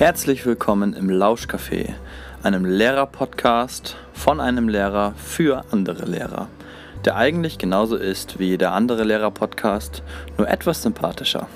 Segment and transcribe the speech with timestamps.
[0.00, 1.92] Herzlich willkommen im Lauschcafé,
[2.42, 6.48] einem Lehrer-Podcast von einem Lehrer für andere Lehrer,
[7.04, 10.02] der eigentlich genauso ist wie jeder andere Lehrer-Podcast,
[10.38, 11.48] nur etwas sympathischer.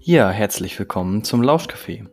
[0.00, 2.06] Ja, herzlich willkommen zum Lauschcafé.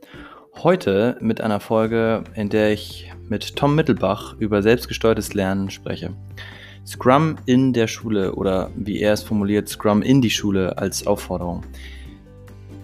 [0.63, 6.13] Heute mit einer Folge, in der ich mit Tom Mittelbach über selbstgesteuertes Lernen spreche.
[6.87, 11.63] Scrum in der Schule oder wie er es formuliert, Scrum in die Schule als Aufforderung.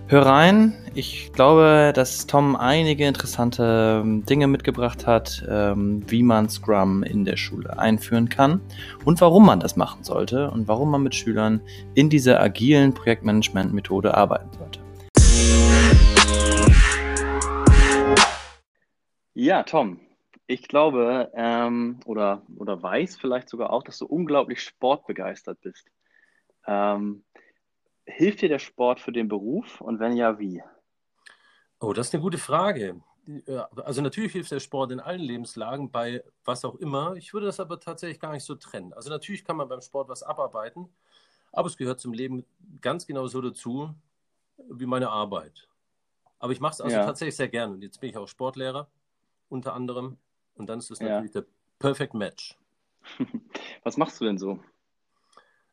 [0.07, 6.49] Hör rein, ich glaube, dass Tom einige interessante ähm, Dinge mitgebracht hat, ähm, wie man
[6.49, 8.59] Scrum in der Schule einführen kann
[9.05, 11.61] und warum man das machen sollte und warum man mit Schülern
[11.93, 14.81] in dieser agilen Projektmanagement-Methode arbeiten sollte.
[19.41, 20.01] Ja, Tom,
[20.47, 25.89] ich glaube ähm, oder, oder weiß vielleicht sogar auch, dass du unglaublich sportbegeistert bist.
[26.67, 27.23] Ähm,
[28.05, 30.61] hilft dir der Sport für den Beruf und wenn ja, wie?
[31.79, 33.01] Oh, das ist eine gute Frage.
[33.77, 37.15] Also natürlich hilft der Sport in allen Lebenslagen, bei was auch immer.
[37.15, 38.91] Ich würde das aber tatsächlich gar nicht so trennen.
[38.91, 40.89] Also natürlich kann man beim Sport was abarbeiten,
[41.53, 42.45] aber es gehört zum Leben
[42.81, 43.95] ganz genau so dazu
[44.69, 45.69] wie meine Arbeit.
[46.39, 47.05] Aber ich mache es also ja.
[47.05, 47.75] tatsächlich sehr gerne.
[47.75, 48.89] Und jetzt bin ich auch Sportlehrer
[49.49, 50.17] unter anderem.
[50.55, 51.41] Und dann ist es natürlich ja.
[51.41, 51.47] der
[51.79, 52.57] Perfect Match.
[53.83, 54.59] Was machst du denn so?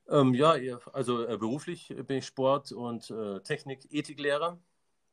[0.08, 0.54] Ähm, ja,
[0.92, 4.56] also äh, beruflich bin ich Sport- und äh, Technik-Ethiklehrer,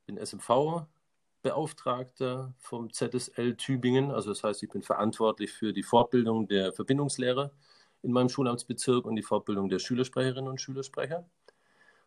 [0.06, 4.12] bin SMV-Beauftragter vom ZSL Tübingen.
[4.12, 7.52] Also das heißt, ich bin verantwortlich für die Fortbildung der Verbindungslehrer
[8.04, 11.28] in meinem Schulamtsbezirk und die Fortbildung der Schülersprecherinnen und Schülersprecher.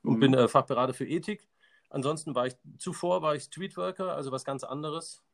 [0.03, 0.21] Und mhm.
[0.21, 1.49] bin äh, Fachberater für Ethik.
[1.91, 5.25] Ansonsten war ich zuvor war ich Streetworker, also was ganz anderes.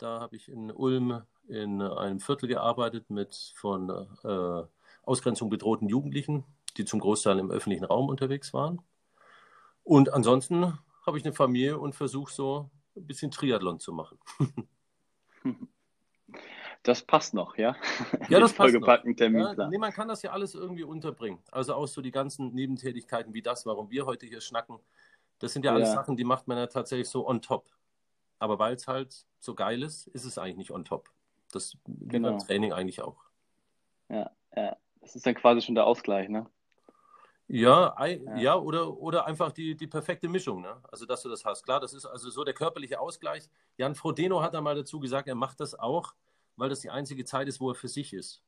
[0.00, 3.90] Da habe ich in Ulm in einem Viertel gearbeitet mit von
[4.24, 4.62] äh,
[5.02, 6.44] Ausgrenzung bedrohten Jugendlichen,
[6.78, 8.80] die zum Großteil im öffentlichen Raum unterwegs waren.
[9.84, 14.18] Und ansonsten habe ich eine Familie und versuche so ein bisschen Triathlon zu machen.
[16.82, 17.76] Das passt noch, ja?
[18.30, 18.80] Ja, das passt noch.
[19.58, 21.38] Ja, nee, man kann das ja alles irgendwie unterbringen.
[21.52, 24.78] Also auch so die ganzen Nebentätigkeiten wie das, warum wir heute hier schnacken.
[25.40, 25.96] Das sind ja alles ja.
[25.96, 27.66] Sachen, die macht man ja tatsächlich so on top.
[28.40, 31.10] Aber weil es halt so geil ist, ist es eigentlich nicht on top.
[31.52, 32.30] Das genau.
[32.30, 33.22] beim Training eigentlich auch.
[34.08, 36.46] Ja, ja, das ist dann quasi schon der Ausgleich, ne?
[37.52, 38.56] Ja, ja, ja.
[38.56, 40.80] oder, oder einfach die, die perfekte Mischung, ne?
[40.90, 41.64] Also, dass du das hast.
[41.64, 43.48] Klar, das ist also so der körperliche Ausgleich.
[43.76, 46.14] Jan Frodeno hat einmal dazu gesagt, er macht das auch,
[46.56, 48.42] weil das die einzige Zeit ist, wo er für sich ist.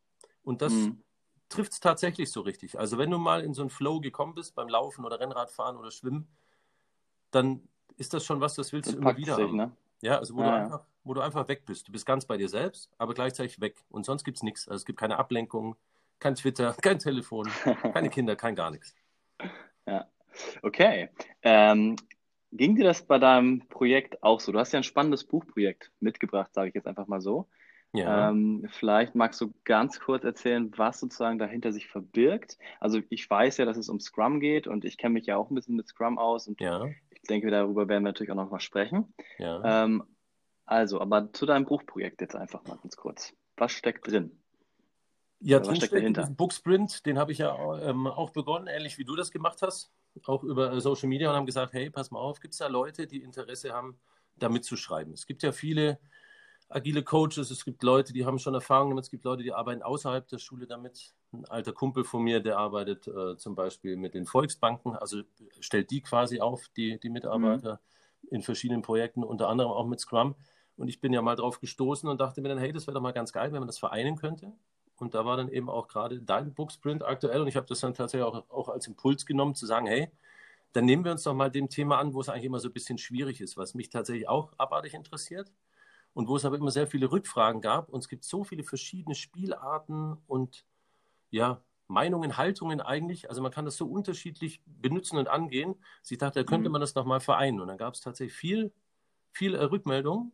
[0.44, 1.02] Und das mhm.
[1.48, 2.78] trifft es tatsächlich so richtig.
[2.78, 5.90] Also, wenn du mal in so einen Flow gekommen bist beim Laufen oder Rennradfahren oder
[5.90, 6.28] Schwimmen,
[7.32, 9.56] dann ist das schon was, das willst das du immer wieder sich, haben.
[9.56, 9.72] Ne?
[10.02, 10.64] Ja, also wo, ja, du ja.
[10.64, 11.88] Einfach, wo du einfach weg bist.
[11.88, 13.76] Du bist ganz bei dir selbst, aber gleichzeitig weg.
[13.88, 14.68] Und sonst gibt es nichts.
[14.68, 15.76] Also es gibt keine Ablenkung,
[16.18, 17.48] kein Twitter, kein Telefon,
[17.94, 18.94] keine Kinder, kein gar nichts.
[19.86, 20.06] Ja,
[20.62, 21.08] okay.
[21.42, 21.96] Ähm,
[22.52, 24.52] ging dir das bei deinem Projekt auch so?
[24.52, 27.48] Du hast ja ein spannendes Buchprojekt mitgebracht, sage ich jetzt einfach mal so.
[27.94, 28.30] Ja.
[28.30, 32.56] Ähm, vielleicht magst du ganz kurz erzählen, was sozusagen dahinter sich verbirgt.
[32.80, 35.50] Also ich weiß ja, dass es um Scrum geht und ich kenne mich ja auch
[35.50, 36.86] ein bisschen mit Scrum aus und ja.
[37.22, 39.14] Ich denke, darüber werden wir natürlich auch noch mal sprechen.
[39.38, 39.84] Ja.
[39.84, 40.02] Ähm,
[40.64, 43.32] also, aber zu deinem Buchprojekt jetzt einfach mal ganz kurz.
[43.56, 44.42] Was steckt drin?
[45.38, 46.28] Ja, drin steckt dahinter?
[46.30, 49.92] Booksprint, den habe ich ja ähm, auch begonnen, ähnlich wie du das gemacht hast,
[50.24, 52.66] auch über äh, Social Media und haben gesagt, hey, pass mal auf, gibt es da
[52.66, 54.00] Leute, die Interesse haben,
[54.36, 55.12] da mitzuschreiben?
[55.12, 55.98] Es gibt ja viele
[56.74, 59.82] agile Coaches, es gibt Leute, die haben schon Erfahrung damit, es gibt Leute, die arbeiten
[59.82, 61.14] außerhalb der Schule damit.
[61.32, 65.22] Ein alter Kumpel von mir, der arbeitet äh, zum Beispiel mit den Volksbanken, also
[65.60, 67.80] stellt die quasi auf, die, die Mitarbeiter
[68.22, 68.28] mhm.
[68.36, 70.34] in verschiedenen Projekten, unter anderem auch mit Scrum.
[70.76, 73.02] Und ich bin ja mal drauf gestoßen und dachte mir dann, hey, das wäre doch
[73.02, 74.52] mal ganz geil, wenn man das vereinen könnte.
[74.96, 77.94] Und da war dann eben auch gerade dein Booksprint aktuell und ich habe das dann
[77.94, 80.10] tatsächlich auch, auch als Impuls genommen, zu sagen, hey,
[80.72, 82.72] dann nehmen wir uns doch mal dem Thema an, wo es eigentlich immer so ein
[82.72, 85.52] bisschen schwierig ist, was mich tatsächlich auch abartig interessiert
[86.14, 87.88] und wo es aber immer sehr viele Rückfragen gab.
[87.88, 90.64] Und es gibt so viele verschiedene Spielarten und
[91.30, 93.28] ja, Meinungen, Haltungen eigentlich.
[93.28, 95.74] Also man kann das so unterschiedlich benutzen und angehen.
[96.02, 96.72] Sie dachte, da könnte mhm.
[96.72, 97.60] man das nochmal vereinen.
[97.60, 98.72] Und dann gab es tatsächlich viel,
[99.32, 100.32] viel äh, Rückmeldung.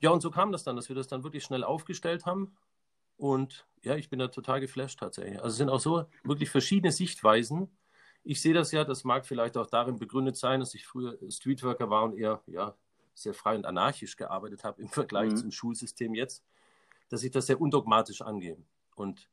[0.00, 2.56] Ja, und so kam das dann, dass wir das dann wirklich schnell aufgestellt haben.
[3.16, 5.36] Und ja, ich bin da total geflasht tatsächlich.
[5.36, 7.76] Also es sind auch so wirklich verschiedene Sichtweisen.
[8.24, 11.90] Ich sehe das ja, das mag vielleicht auch darin begründet sein, dass ich früher Streetworker
[11.90, 12.76] war und eher ja,
[13.14, 15.36] sehr frei und anarchisch gearbeitet habe im Vergleich mhm.
[15.36, 16.44] zum Schulsystem jetzt,
[17.08, 18.56] dass ich das sehr undogmatisch angehe.
[18.94, 19.28] Und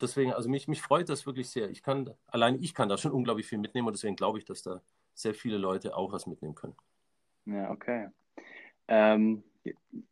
[0.00, 1.70] deswegen, also mich, mich freut das wirklich sehr.
[1.70, 4.62] Ich kann, allein ich kann da schon unglaublich viel mitnehmen und deswegen glaube ich, dass
[4.62, 4.82] da
[5.14, 6.76] sehr viele Leute auch was mitnehmen können.
[7.46, 8.08] Ja, okay.
[8.88, 9.42] Ähm,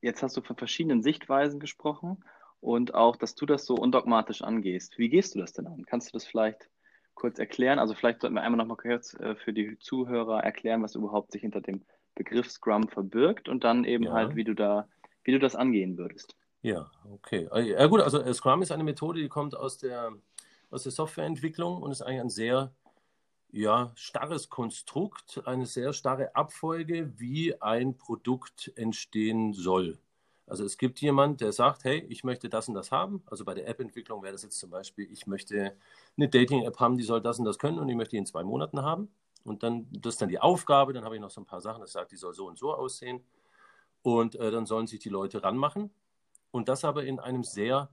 [0.00, 2.24] jetzt hast du von verschiedenen Sichtweisen gesprochen
[2.60, 4.98] und auch, dass du das so undogmatisch angehst.
[4.98, 5.84] Wie gehst du das denn an?
[5.86, 6.68] Kannst du das vielleicht
[7.14, 7.78] kurz erklären?
[7.78, 11.32] Also vielleicht sollten wir einmal noch mal kurz äh, für die Zuhörer erklären, was überhaupt
[11.32, 11.84] sich hinter dem
[12.16, 14.12] Begriff Scrum verbirgt und dann eben ja.
[14.12, 14.88] halt, wie du da,
[15.22, 16.34] wie du das angehen würdest.
[16.62, 17.48] Ja, okay.
[17.52, 20.10] Äh, ja gut, also äh, Scrum ist eine Methode, die kommt aus der,
[20.70, 22.72] aus der Softwareentwicklung und ist eigentlich ein sehr
[23.52, 29.98] ja, starres Konstrukt, eine sehr starre Abfolge, wie ein Produkt entstehen soll.
[30.46, 33.22] Also es gibt jemand, der sagt, hey, ich möchte das und das haben.
[33.26, 35.76] Also bei der App-Entwicklung wäre das jetzt zum Beispiel, ich möchte
[36.16, 38.44] eine Dating-App haben, die soll das und das können und ich möchte die in zwei
[38.44, 39.08] Monaten haben.
[39.46, 41.80] Und dann, das ist dann die Aufgabe, dann habe ich noch so ein paar Sachen,
[41.80, 43.24] das sagt, die soll so und so aussehen.
[44.02, 45.90] Und äh, dann sollen sich die Leute ranmachen.
[46.50, 47.90] Und das aber in einem sehr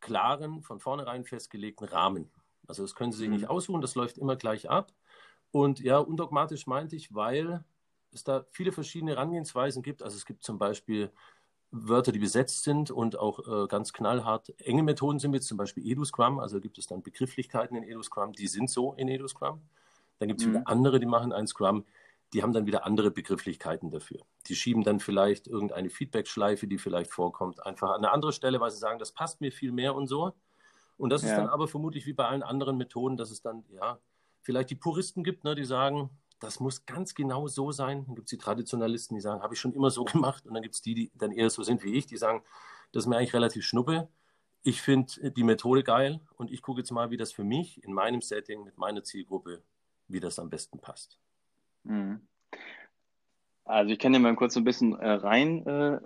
[0.00, 2.30] klaren, von vornherein festgelegten Rahmen.
[2.66, 3.34] Also das können Sie sich mhm.
[3.34, 4.92] nicht aussuchen, das läuft immer gleich ab.
[5.50, 7.64] Und ja, undogmatisch meinte ich, weil
[8.12, 10.02] es da viele verschiedene Herangehensweisen gibt.
[10.02, 11.10] Also es gibt zum Beispiel
[11.70, 15.84] Wörter, die besetzt sind und auch äh, ganz knallhart enge Methoden sind, wie zum Beispiel
[15.84, 16.38] EduScrum.
[16.38, 19.60] Also gibt es dann Begrifflichkeiten in EduScrum, die sind so in EduScrum.
[20.18, 20.52] Dann gibt es mhm.
[20.52, 21.84] wieder andere, die machen ein Scrum,
[22.32, 24.20] die haben dann wieder andere Begrifflichkeiten dafür.
[24.48, 28.72] Die schieben dann vielleicht irgendeine Feedback-Schleife, die vielleicht vorkommt, einfach an eine andere Stelle, weil
[28.72, 30.34] sie sagen, das passt mir viel mehr und so.
[30.96, 31.28] Und das ja.
[31.28, 33.98] ist dann aber vermutlich wie bei allen anderen Methoden, dass es dann, ja,
[34.42, 38.04] vielleicht die Puristen gibt, ne, die sagen, das muss ganz genau so sein.
[38.06, 40.46] Dann gibt es die Traditionalisten, die sagen, habe ich schon immer so gemacht.
[40.46, 42.42] Und dann gibt es die, die dann eher so sind wie ich, die sagen,
[42.92, 44.08] das ist mir eigentlich relativ schnuppe.
[44.62, 47.92] Ich finde die Methode geil und ich gucke jetzt mal, wie das für mich in
[47.92, 49.62] meinem Setting mit meiner Zielgruppe,
[50.08, 51.18] wie das am besten passt.
[51.84, 52.20] Mhm.
[53.66, 55.98] Also ich kann dir mal kurz so ein bisschen äh, rein äh,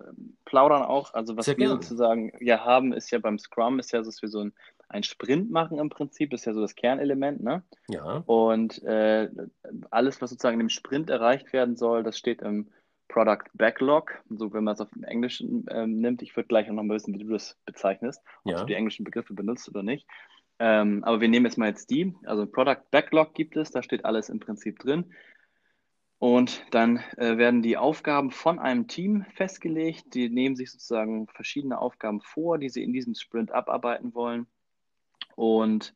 [0.44, 1.14] plaudern auch.
[1.14, 1.82] Also was Sehr wir gerne.
[1.82, 4.52] sozusagen ja haben, ist ja beim Scrum, ist ja, dass wir so ein
[4.88, 7.62] ein Sprint machen im Prinzip, ist ja so das Kernelement, ne?
[7.88, 8.22] Ja.
[8.26, 9.28] Und äh,
[9.90, 12.68] alles, was sozusagen im Sprint erreicht werden soll, das steht im
[13.08, 14.12] Product Backlog.
[14.30, 16.94] So, wenn man es auf dem Englischen ähm, nimmt, ich würde gleich auch noch mal
[16.94, 18.60] wissen, wie du das bezeichnest, ob ja.
[18.60, 20.06] du die englischen Begriffe benutzt oder nicht.
[20.58, 22.14] Ähm, aber wir nehmen jetzt mal jetzt die.
[22.24, 25.12] Also Product Backlog gibt es, da steht alles im Prinzip drin.
[26.18, 30.14] Und dann äh, werden die Aufgaben von einem Team festgelegt.
[30.14, 34.46] Die nehmen sich sozusagen verschiedene Aufgaben vor, die sie in diesem Sprint abarbeiten wollen.
[35.36, 35.94] Und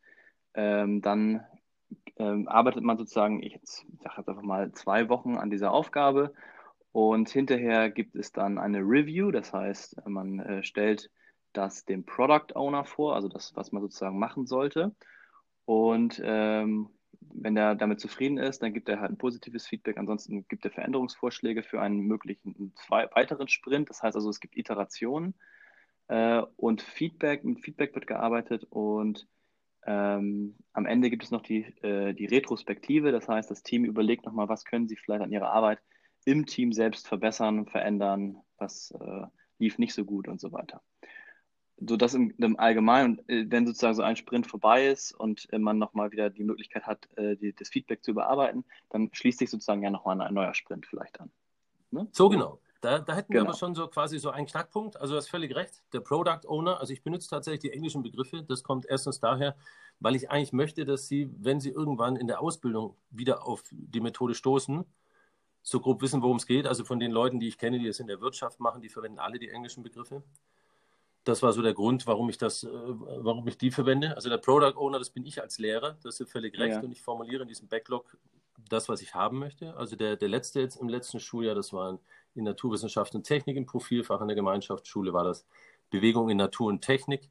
[0.55, 1.45] ähm, dann
[2.19, 6.33] ähm, arbeitet man sozusagen, ich sage jetzt einfach mal zwei Wochen an dieser Aufgabe
[6.93, 11.11] und hinterher gibt es dann eine Review, das heißt, man äh, stellt
[11.53, 14.95] das dem Product Owner vor, also das, was man sozusagen machen sollte.
[15.65, 16.91] Und ähm,
[17.35, 19.97] wenn er damit zufrieden ist, dann gibt er halt ein positives Feedback.
[19.97, 23.91] Ansonsten gibt er Veränderungsvorschläge für einen möglichen zwei, weiteren Sprint.
[23.91, 25.35] Das heißt also, es gibt Iterationen
[26.09, 27.45] äh, und Feedback.
[27.45, 29.29] Mit Feedback wird gearbeitet und
[29.85, 34.25] ähm, am Ende gibt es noch die, äh, die Retrospektive, das heißt, das Team überlegt
[34.25, 35.81] nochmal, was können sie vielleicht an ihrer Arbeit
[36.25, 39.27] im Team selbst verbessern, verändern, was äh,
[39.59, 40.83] lief nicht so gut und so weiter.
[41.89, 45.59] So das im, im Allgemeinen, äh, wenn sozusagen so ein Sprint vorbei ist und äh,
[45.59, 49.51] man nochmal wieder die Möglichkeit hat, äh, die, das Feedback zu überarbeiten, dann schließt sich
[49.51, 51.31] sozusagen ja nochmal ein neuer Sprint vielleicht an.
[51.91, 52.09] Ne?
[52.13, 52.59] So genau.
[52.83, 53.45] Da, da hätten genau.
[53.45, 55.01] wir aber schon so quasi so einen Knackpunkt.
[55.01, 55.85] Also du hast völlig recht.
[55.93, 58.43] Der Product Owner, also ich benutze tatsächlich die englischen Begriffe.
[58.43, 59.57] Das kommt erstens daher,
[60.01, 64.01] weil ich eigentlich möchte, dass Sie, wenn Sie irgendwann in der Ausbildung wieder auf die
[64.01, 64.85] Methode stoßen,
[65.63, 66.67] so grob wissen, worum es geht.
[66.67, 69.21] Also von den Leuten, die ich kenne, die das in der Wirtschaft machen, die verwenden
[69.21, 70.25] alle die englischen Begriffe.
[71.25, 74.17] Das war so der Grund, warum ich das, äh, warum ich die verwende.
[74.17, 76.75] Also der Product Owner, das bin ich als Lehrer, das ist völlig recht.
[76.75, 76.81] Ja.
[76.81, 78.17] Und ich formuliere in diesem Backlog
[78.69, 79.77] das, was ich haben möchte.
[79.77, 81.99] Also der, der letzte jetzt im letzten Schuljahr, das waren
[82.35, 85.47] in Naturwissenschaft und Technik im Profilfach in der Gemeinschaftsschule war das
[85.91, 87.31] Bewegung in Natur und Technik,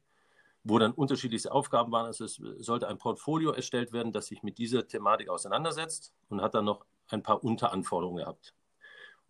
[0.62, 2.06] wo dann unterschiedlichste Aufgaben waren.
[2.06, 6.54] Also es sollte ein Portfolio erstellt werden, das sich mit dieser Thematik auseinandersetzt und hat
[6.54, 8.54] dann noch ein paar Unteranforderungen gehabt.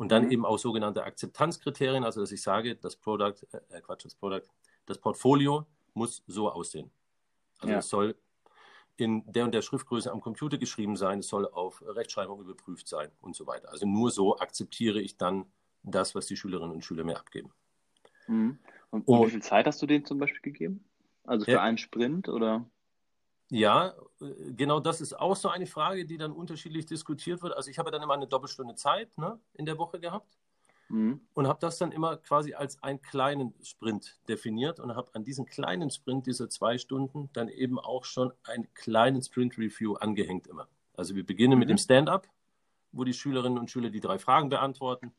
[0.03, 0.33] Und dann mhm.
[0.33, 3.37] eben auch sogenannte Akzeptanzkriterien, also dass ich sage, das Product,
[3.71, 4.43] äh, Quatsch, das Product,
[4.85, 6.91] das Portfolio muss so aussehen.
[7.61, 7.79] Also ja.
[7.79, 8.17] es soll
[8.97, 13.13] in der und der Schriftgröße am Computer geschrieben sein, es soll auf Rechtschreibung überprüft sein
[13.21, 13.71] und so weiter.
[13.71, 15.45] Also nur so akzeptiere ich dann
[15.85, 17.53] das, was die Schülerinnen und Schüler mir abgeben.
[18.27, 18.59] Mhm.
[18.91, 20.85] Und, und, wie viel Zeit hast du denen zum Beispiel gegeben?
[21.23, 22.69] Also für ja, einen Sprint oder?
[23.53, 23.95] Ja,
[24.57, 27.55] genau das ist auch so eine Frage, die dann unterschiedlich diskutiert wird.
[27.55, 30.39] Also ich habe dann immer eine Doppelstunde Zeit ne, in der Woche gehabt
[30.89, 31.21] mhm.
[31.35, 35.45] und habe das dann immer quasi als einen kleinen Sprint definiert und habe an diesen
[35.45, 40.69] kleinen Sprint dieser zwei Stunden dann eben auch schon einen kleinen Sprint-Review angehängt immer.
[40.95, 41.61] Also wir beginnen mhm.
[41.61, 42.29] mit dem Stand-up,
[42.91, 45.13] wo die Schülerinnen und Schüler die drei Fragen beantworten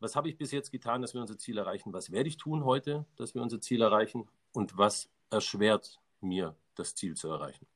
[0.00, 1.92] was habe ich bis jetzt getan, dass wir unser Ziel erreichen?
[1.92, 4.28] Was werde ich tun heute, dass wir unser Ziel erreichen?
[4.52, 7.66] Und was erschwert mir, das Ziel zu erreichen?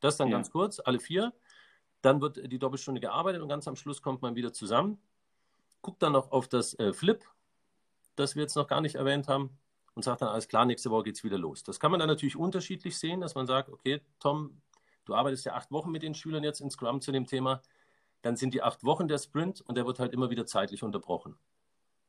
[0.00, 0.36] Das dann ja.
[0.36, 1.32] ganz kurz, alle vier.
[2.02, 4.98] Dann wird die Doppelstunde gearbeitet und ganz am Schluss kommt man wieder zusammen.
[5.82, 7.24] Guckt dann noch auf das äh, Flip,
[8.16, 9.58] das wir jetzt noch gar nicht erwähnt haben.
[9.94, 11.62] und sagt dann, alles klar, nächste Woche geht es wieder los.
[11.62, 14.60] Das kann man dann natürlich unterschiedlich sehen, dass man sagt, okay, Tom,
[15.06, 17.62] du arbeitest ja acht Wochen mit den Schülern jetzt in Scrum zu dem Thema,
[18.22, 21.38] dann sind die acht Wochen der Sprint und der wird halt immer wieder zeitlich unterbrochen.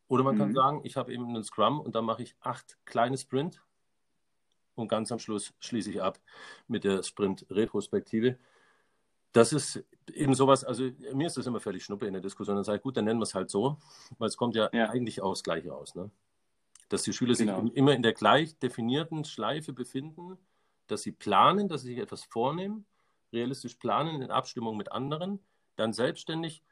[0.08, 0.39] Oder man mhm.
[0.39, 3.62] kann sagen, ich habe eben einen Scrum und dann mache ich acht kleine Sprint
[4.78, 6.20] und ganz am Schluss schließe ich ab
[6.68, 8.38] mit der Sprint-Retrospektive.
[9.34, 12.56] Das ist eben sowas, also mir ist das immer völlig schnuppe in der Diskussion.
[12.56, 13.78] Dann sage ich, gut, dann nennen wir es halt so,
[14.18, 14.90] weil es kommt ja, ja.
[14.90, 15.96] eigentlich auch das Gleiche raus.
[15.96, 16.10] Ne?
[16.90, 17.62] Dass die Schüler genau.
[17.62, 20.38] sich immer in der gleich definierten Schleife befinden,
[20.88, 22.86] dass sie planen, dass sie sich etwas vornehmen,
[23.34, 25.40] realistisch planen in Abstimmung mit anderen,
[25.76, 26.64] dann selbstständig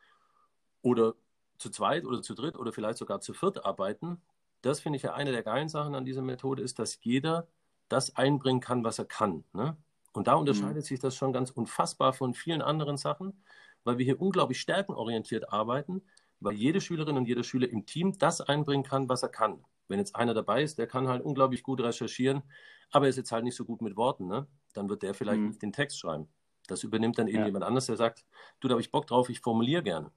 [0.81, 1.15] oder
[1.57, 4.21] zu zweit oder zu dritt oder vielleicht sogar zu viert arbeiten.
[4.61, 7.47] Das finde ich ja eine der geilen Sachen an dieser Methode, ist, dass jeder
[7.89, 9.43] das einbringen kann, was er kann.
[9.53, 9.77] Ne?
[10.13, 10.81] Und da unterscheidet mhm.
[10.81, 13.43] sich das schon ganz unfassbar von vielen anderen Sachen,
[13.83, 16.01] weil wir hier unglaublich stärkenorientiert arbeiten,
[16.39, 19.63] weil jede Schülerin und jeder Schüler im Team das einbringen kann, was er kann.
[19.87, 22.43] Wenn jetzt einer dabei ist, der kann halt unglaublich gut recherchieren,
[22.91, 24.47] aber er ist jetzt halt nicht so gut mit Worten, ne?
[24.73, 25.47] dann wird der vielleicht mhm.
[25.47, 26.27] nicht den Text schreiben.
[26.67, 27.45] Das übernimmt dann eben ja.
[27.45, 28.25] jemand anderes, der sagt,
[28.59, 30.11] du, da habe ich Bock drauf, ich formuliere gerne.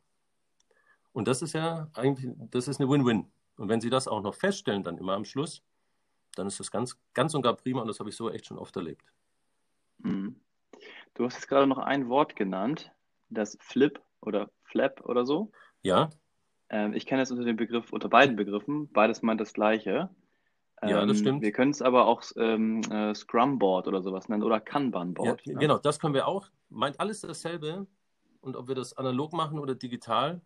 [1.12, 3.30] Und das ist ja eigentlich, das ist eine Win-Win.
[3.56, 5.64] Und wenn Sie das auch noch feststellen, dann immer am Schluss,
[6.34, 8.58] dann ist das ganz, ganz und gar prima und das habe ich so echt schon
[8.58, 9.04] oft erlebt.
[9.98, 10.40] Mhm.
[11.14, 12.92] Du hast jetzt gerade noch ein Wort genannt,
[13.28, 15.50] das Flip oder Flap oder so.
[15.82, 16.10] Ja.
[16.70, 20.10] Ähm, ich kenne es unter dem Begriff, unter beiden Begriffen, beides meint das Gleiche.
[20.82, 21.42] Ähm, ja, das ähm, stimmt.
[21.42, 25.46] Wir können es aber auch ähm, äh, Scrum-Board oder sowas nennen oder Kanban-Board.
[25.46, 25.58] Ja, ne?
[25.58, 26.48] Genau, das können wir auch.
[26.68, 27.86] Meint alles dasselbe.
[28.40, 30.40] Und ob wir das analog machen oder digital.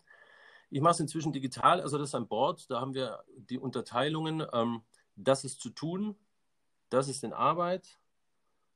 [0.71, 4.43] Ich mache es inzwischen digital, also das ist ein Board, da haben wir die Unterteilungen.
[4.55, 4.81] Ähm,
[5.17, 6.17] das ist zu tun,
[6.89, 7.99] das ist in Arbeit.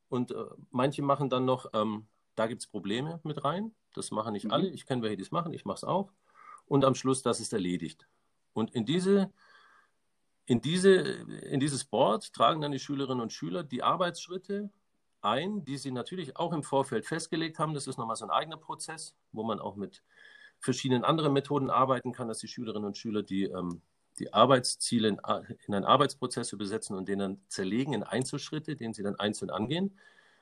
[0.09, 3.75] Und äh, manche machen dann noch, ähm, da gibt es Probleme mit rein.
[3.95, 4.52] Das machen nicht mhm.
[4.52, 4.69] alle.
[4.69, 6.12] Ich kenne welche, die es machen, ich mache es auch.
[6.66, 8.09] Und am Schluss, das ist erledigt.
[8.52, 9.33] Und in diese,
[10.47, 14.71] in diese, in dieses Board tragen dann die Schülerinnen und Schüler die Arbeitsschritte
[15.21, 17.75] ein, die sie natürlich auch im Vorfeld festgelegt haben.
[17.75, 20.02] Das ist nochmal so ein eigener Prozess, wo man auch mit
[20.59, 23.83] verschiedenen anderen Methoden arbeiten kann, dass die Schülerinnen und Schüler die ähm,
[24.19, 25.21] die Arbeitsziele in,
[25.67, 29.99] in einen Arbeitsprozess übersetzen und den dann zerlegen in Einzelschritte, den sie dann einzeln angehen.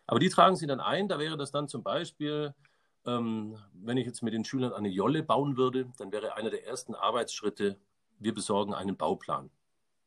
[0.06, 1.08] Aber die tragen sie dann ein.
[1.08, 2.54] Da wäre das dann zum Beispiel,
[3.06, 6.66] ähm, wenn ich jetzt mit den Schülern eine Jolle bauen würde, dann wäre einer der
[6.66, 7.78] ersten Arbeitsschritte,
[8.18, 9.50] wir besorgen einen Bauplan.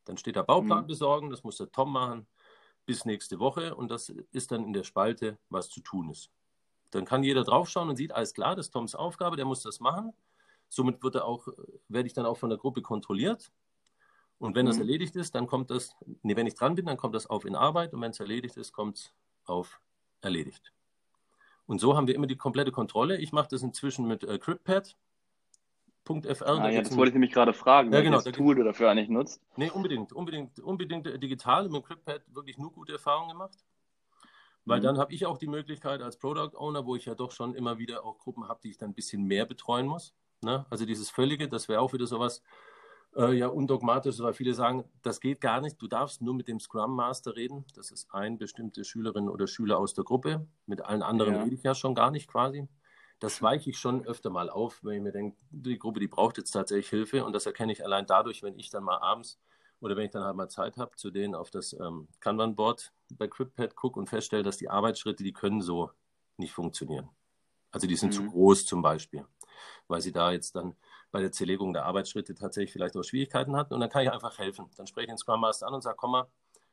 [0.05, 0.87] Dann steht da Bauplan mhm.
[0.87, 2.27] besorgen, das muss der Tom machen
[2.85, 6.31] bis nächste Woche und das ist dann in der Spalte, was zu tun ist.
[6.91, 9.81] Dann kann jeder draufschauen und sieht, alles klar, das ist Toms Aufgabe, der muss das
[9.81, 10.13] machen.
[10.69, 11.47] Somit wird er auch,
[11.87, 13.51] werde ich dann auch von der Gruppe kontrolliert.
[14.39, 14.69] Und wenn mhm.
[14.69, 17.45] das erledigt ist, dann kommt das, nee, wenn ich dran bin, dann kommt das auf
[17.45, 19.13] in Arbeit und wenn es erledigt ist, kommt es
[19.45, 19.81] auf
[20.21, 20.73] erledigt.
[21.65, 23.17] Und so haben wir immer die komplette Kontrolle.
[23.17, 24.95] Ich mache das inzwischen mit äh, CryptPad.
[26.07, 26.47] .fr.
[26.47, 29.09] Ah, ja, das wollte ich nämlich gerade fragen, ja, genau, das Tool du dafür eigentlich
[29.09, 29.41] nutzt.
[29.57, 33.57] Nee, unbedingt, unbedingt, unbedingt digital mit CryptPad wirklich nur gute Erfahrungen gemacht.
[34.63, 34.83] Weil mhm.
[34.83, 37.77] dann habe ich auch die Möglichkeit als Product Owner, wo ich ja doch schon immer
[37.77, 40.13] wieder auch Gruppen habe, die ich dann ein bisschen mehr betreuen muss.
[40.41, 40.65] Ne?
[40.69, 42.43] Also dieses Völlige, das wäre auch wieder sowas
[43.15, 45.81] äh, ja undogmatisch, weil viele sagen, das geht gar nicht.
[45.81, 47.65] Du darfst nur mit dem Scrum Master reden.
[47.75, 50.47] Das ist ein bestimmte Schülerin oder Schüler aus der Gruppe.
[50.65, 51.43] Mit allen anderen ja.
[51.43, 52.67] rede ich ja schon gar nicht quasi.
[53.19, 56.37] Das weiche ich schon öfter mal auf, wenn ich mir denke, die Gruppe, die braucht
[56.37, 57.25] jetzt tatsächlich Hilfe.
[57.25, 59.39] Und das erkenne ich allein dadurch, wenn ich dann mal abends
[59.79, 63.27] oder wenn ich dann halt mal Zeit habe, zu denen auf das ähm, Kanban-Board bei
[63.27, 65.89] CryptPad gucke und feststelle, dass die Arbeitsschritte, die können so
[66.37, 67.09] nicht funktionieren.
[67.71, 68.13] Also die sind mhm.
[68.13, 69.25] zu groß zum Beispiel
[69.87, 70.75] weil sie da jetzt dann
[71.11, 73.73] bei der Zerlegung der Arbeitsschritte tatsächlich vielleicht auch Schwierigkeiten hatten.
[73.73, 74.69] Und dann kann ich einfach helfen.
[74.77, 76.27] Dann spreche ich den Scrum Master an und sage, komm mal,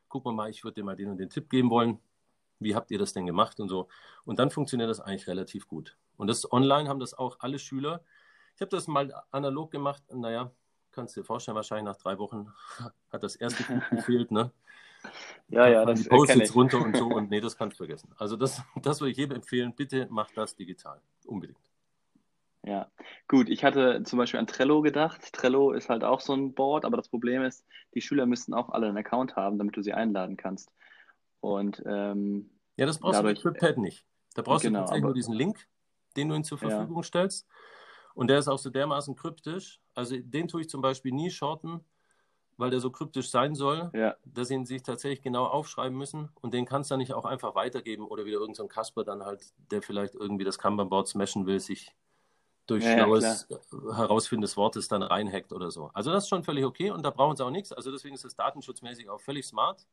[0.09, 1.99] guck mal, ich würde dir mal den und den Tipp geben wollen.
[2.61, 3.88] Wie habt ihr das denn gemacht und so?
[4.25, 5.97] Und dann funktioniert das eigentlich relativ gut.
[6.17, 8.03] Und das online haben das auch alle Schüler.
[8.55, 10.03] Ich habe das mal analog gemacht.
[10.12, 10.50] Naja,
[10.93, 12.53] kannst du dir vorstellen, wahrscheinlich nach drei Wochen
[13.12, 14.53] hat das erste Buch gefehlt, ne?
[15.49, 18.11] Ja, ja, das Post-its runter und so und nee, das kannst du vergessen.
[18.17, 21.59] Also das, das würde ich jedem empfehlen, bitte macht das digital, unbedingt.
[22.66, 22.90] Ja,
[23.28, 23.49] gut.
[23.49, 25.33] Ich hatte zum Beispiel an Trello gedacht.
[25.33, 28.71] Trello ist halt auch so ein Board, aber das Problem ist, die Schüler müssten auch
[28.71, 30.73] alle einen Account haben, damit du sie einladen kannst.
[31.40, 34.06] Und ähm, ja, das brauchst dadurch, du mit Pad nicht.
[34.35, 35.68] Da brauchst genau, du tatsächlich nur diesen Link,
[36.16, 37.02] den du ihnen zur Verfügung ja.
[37.02, 37.47] stellst.
[38.14, 39.80] Und der ist auch so dermaßen kryptisch.
[39.94, 41.85] Also den tue ich zum Beispiel nie shorten,
[42.56, 44.16] weil der so kryptisch sein soll, ja.
[44.25, 46.30] dass sie ihn sich tatsächlich genau aufschreiben müssen.
[46.40, 49.25] Und den kannst du dann nicht auch einfach weitergeben oder wieder irgendein so Kasper dann
[49.25, 51.92] halt, der vielleicht irgendwie das Kanban-Board smashen will, sich
[52.66, 55.90] durch ja, schlaues ja, äh, Herausfinden des Wortes dann reinhackt oder so.
[55.92, 57.73] Also das ist schon völlig okay und da brauchen sie auch nichts.
[57.73, 59.87] Also deswegen ist das datenschutzmäßig auch völlig smart.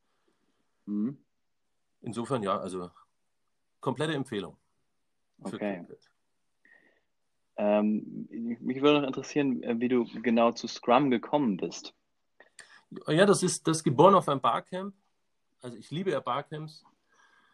[0.85, 1.17] Mhm.
[2.01, 2.89] Insofern ja, also
[3.79, 4.57] komplette Empfehlung.
[5.43, 5.85] Okay.
[7.57, 11.93] Ähm, mich würde noch interessieren, äh, wie du genau zu Scrum gekommen bist.
[13.07, 14.95] Ja, das ist das geboren auf einem Barcamp.
[15.61, 16.83] Also ich liebe ja Barcamps.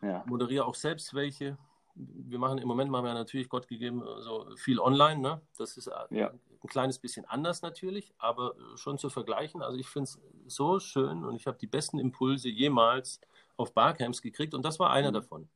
[0.01, 0.23] Ja.
[0.27, 1.57] Moderiere auch selbst welche.
[1.99, 5.19] Wir machen im Moment machen wir natürlich Gott gegeben so viel online.
[5.19, 5.41] Ne?
[5.57, 6.29] Das ist ja.
[6.29, 9.63] ein kleines bisschen anders natürlich, aber schon zu vergleichen.
[9.63, 13.19] Also ich finde es so schön und ich habe die besten Impulse jemals
[13.55, 15.15] auf Barcamps gekriegt und das war einer mhm.
[15.15, 15.49] davon.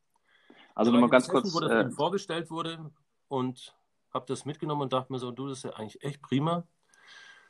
[0.74, 2.92] Also nochmal ganz kurz, wo das äh, vorgestellt wurde
[3.28, 3.76] und
[4.14, 6.66] habe das mitgenommen und dachte mir so, du, das ist ja eigentlich echt prima.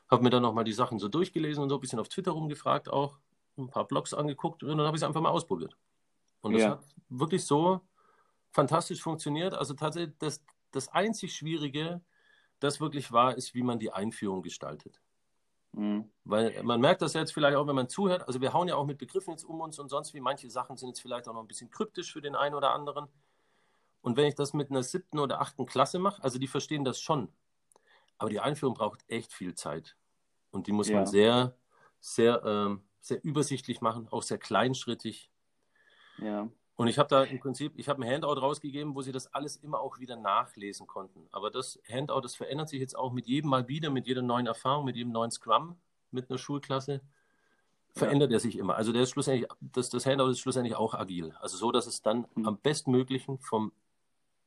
[0.09, 2.89] Habe mir dann nochmal die Sachen so durchgelesen und so ein bisschen auf Twitter rumgefragt
[2.89, 3.19] auch,
[3.57, 5.77] ein paar Blogs angeguckt und dann habe ich es einfach mal ausprobiert.
[6.41, 6.69] Und das ja.
[6.71, 7.81] hat wirklich so
[8.51, 9.53] fantastisch funktioniert.
[9.53, 12.01] Also tatsächlich, das, das einzig Schwierige,
[12.59, 15.01] das wirklich war, ist, wie man die Einführung gestaltet.
[15.73, 16.11] Mhm.
[16.25, 18.27] Weil man merkt das jetzt vielleicht auch, wenn man zuhört.
[18.27, 20.19] Also wir hauen ja auch mit Begriffen jetzt um uns und sonst wie.
[20.19, 23.07] Manche Sachen sind jetzt vielleicht auch noch ein bisschen kryptisch für den einen oder anderen.
[24.01, 26.99] Und wenn ich das mit einer siebten oder achten Klasse mache, also die verstehen das
[26.99, 27.31] schon.
[28.17, 29.95] Aber die Einführung braucht echt viel Zeit.
[30.51, 30.97] Und die muss ja.
[30.97, 31.55] man sehr,
[31.99, 35.31] sehr, ähm, sehr übersichtlich machen, auch sehr kleinschrittig.
[36.17, 36.49] Ja.
[36.75, 39.57] Und ich habe da im Prinzip, ich habe ein Handout rausgegeben, wo sie das alles
[39.57, 41.27] immer auch wieder nachlesen konnten.
[41.31, 44.47] Aber das Handout, das verändert sich jetzt auch mit jedem Mal wieder, mit jeder neuen
[44.47, 45.77] Erfahrung, mit jedem neuen Scrum,
[46.11, 47.01] mit einer Schulklasse,
[47.93, 48.37] verändert ja.
[48.37, 48.75] er sich immer.
[48.75, 51.35] Also der ist schlussendlich, das, das Handout ist schlussendlich auch agil.
[51.39, 52.47] Also so, dass es dann mhm.
[52.47, 53.71] am bestmöglichen vom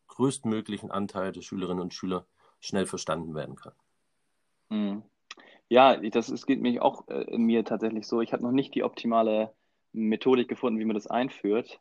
[0.08, 2.26] größtmöglichen Anteil der Schülerinnen und Schüler
[2.60, 3.72] schnell verstanden werden kann.
[4.70, 5.02] Mhm.
[5.68, 8.20] Ja, das ist, geht mir auch äh, mir tatsächlich so.
[8.20, 9.52] Ich habe noch nicht die optimale
[9.92, 11.80] Methodik gefunden, wie man das einführt.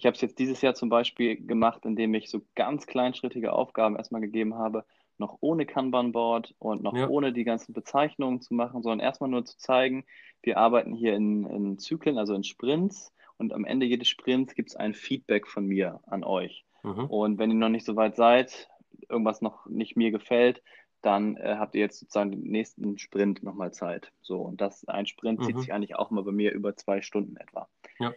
[0.00, 3.96] Ich habe es jetzt dieses Jahr zum Beispiel gemacht, indem ich so ganz kleinschrittige Aufgaben
[3.96, 4.86] erstmal gegeben habe,
[5.18, 7.06] noch ohne Kanban-Board und noch ja.
[7.06, 10.06] ohne die ganzen Bezeichnungen zu machen, sondern erstmal nur zu zeigen,
[10.40, 14.70] wir arbeiten hier in, in Zyklen, also in Sprints und am Ende jedes Sprints gibt
[14.70, 16.64] es ein Feedback von mir an euch.
[16.82, 17.04] Mhm.
[17.04, 18.70] Und wenn ihr noch nicht so weit seid,
[19.06, 20.62] irgendwas noch nicht mir gefällt,
[21.02, 24.12] dann äh, habt ihr jetzt sozusagen den nächsten Sprint nochmal Zeit.
[24.22, 25.44] So, und das ein Sprint mhm.
[25.44, 27.68] zieht sich eigentlich auch mal bei mir über zwei Stunden etwa.
[27.98, 28.14] Ja.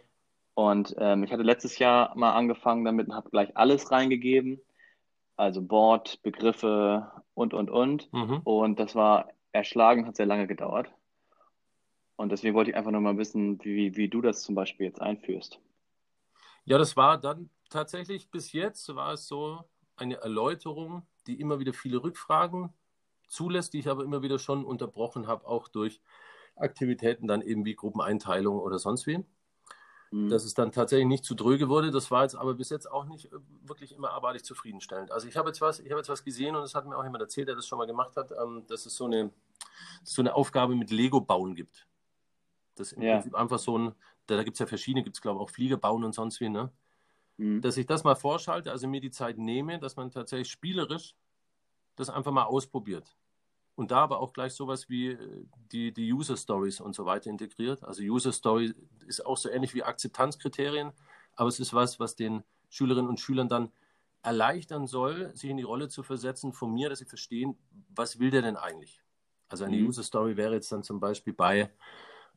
[0.54, 4.60] Und ähm, ich hatte letztes Jahr mal angefangen damit und habe gleich alles reingegeben.
[5.36, 8.12] Also Board, Begriffe und, und, und.
[8.12, 8.40] Mhm.
[8.44, 10.92] Und das war erschlagen, hat sehr lange gedauert.
[12.16, 15.02] Und deswegen wollte ich einfach nur mal wissen, wie, wie du das zum Beispiel jetzt
[15.02, 15.60] einführst.
[16.64, 19.64] Ja, das war dann tatsächlich bis jetzt war es so
[19.96, 22.72] eine Erläuterung, die immer wieder viele Rückfragen
[23.28, 26.00] zulässt, die ich aber immer wieder schon unterbrochen habe, auch durch
[26.56, 29.24] Aktivitäten dann eben wie Gruppeneinteilung oder sonst wie.
[30.14, 30.28] Mhm.
[30.28, 33.04] Dass es dann tatsächlich nicht zu dröge wurde, das war jetzt aber bis jetzt auch
[33.04, 35.10] nicht äh, wirklich immer abartig zufriedenstellend.
[35.10, 37.02] Also ich habe jetzt was, ich habe jetzt was gesehen und das hat mir auch
[37.02, 39.32] jemand erzählt, der das schon mal gemacht hat, ähm, dass es so eine,
[40.04, 41.88] so eine Aufgabe mit Lego bauen gibt.
[42.76, 43.14] Das ist im ja.
[43.14, 43.92] Prinzip einfach so ein,
[44.28, 46.38] da, da gibt es ja verschiedene, gibt es glaube ich auch Flieger bauen und sonst
[46.40, 46.70] wie, ne?
[47.36, 47.60] Mhm.
[47.60, 51.16] Dass ich das mal vorschalte, also mir die Zeit nehme, dass man tatsächlich spielerisch
[51.96, 53.16] das einfach mal ausprobiert.
[53.76, 57.30] Und da aber auch gleich sowas wie äh, die, die User Stories und so weiter
[57.30, 57.82] integriert.
[57.82, 58.74] Also User Story
[59.06, 60.92] ist auch so ähnlich wie Akzeptanzkriterien,
[61.34, 63.72] aber es ist was, was den Schülerinnen und Schülern dann
[64.22, 67.58] erleichtern soll, sich in die Rolle zu versetzen von mir, dass sie verstehen,
[67.94, 69.02] was will der denn eigentlich?
[69.48, 69.88] Also eine mhm.
[69.88, 71.70] User Story wäre jetzt dann zum Beispiel bei,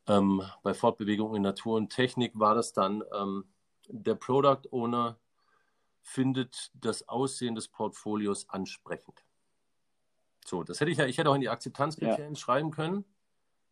[0.08, 3.45] ähm, bei Fortbewegung in Natur und Technik war das dann, ähm,
[3.88, 5.17] der Product Owner
[6.02, 9.23] findet das Aussehen des Portfolios ansprechend.
[10.47, 12.39] So, das hätte ich ja, ich hätte auch in die Akzeptanzkriterien ja.
[12.39, 13.03] schreiben können.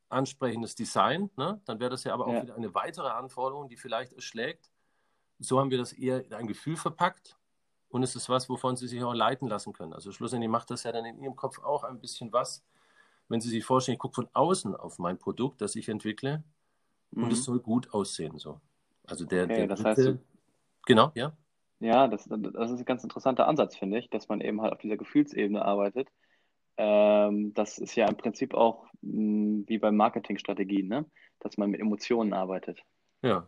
[0.10, 1.62] Ansprechendes Design, ne?
[1.66, 2.44] dann wäre das ja aber auch ja.
[2.44, 4.72] wieder eine weitere Anforderung, die vielleicht erschlägt.
[5.40, 7.38] So haben wir das eher in ein Gefühl verpackt
[7.90, 9.94] und es ist was, wovon Sie sich auch leiten lassen können.
[9.94, 12.64] Also schlussendlich macht das ja dann in Ihrem Kopf auch ein bisschen was,
[13.30, 16.44] wenn Sie sich vorstellen, ich gucke von außen auf mein Produkt, das ich entwickle
[17.12, 17.24] mhm.
[17.24, 18.38] und es soll gut aussehen.
[18.38, 18.62] So.
[19.08, 20.20] Also der, okay, der das heißt, du,
[20.86, 21.36] genau, ja.
[21.80, 24.80] Ja, das, das ist ein ganz interessanter Ansatz, finde ich, dass man eben halt auf
[24.80, 26.10] dieser Gefühlsebene arbeitet.
[26.78, 31.06] Ähm, das ist ja im Prinzip auch mh, hm, wie bei Marketingstrategien, ne?
[31.40, 32.82] dass man mit Emotionen arbeitet.
[33.22, 33.48] Ja.